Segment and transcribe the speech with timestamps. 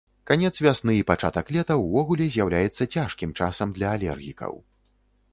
[0.29, 4.57] Канец вясны і пачатак лета ўвогуле з'яўляецца цяжкім часам для алергікаў.